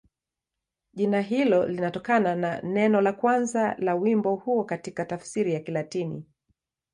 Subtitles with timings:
[0.93, 6.25] Jina hilo linatokana na neno la kwanza la wimbo huo katika tafsiri ya Kilatini.